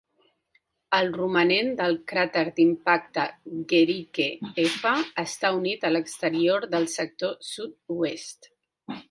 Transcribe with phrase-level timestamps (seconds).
[0.99, 3.25] El romanent del cràter d'impacte
[3.75, 4.27] Guericke
[4.65, 8.53] F està unit a l'exterior del sector sud-oest.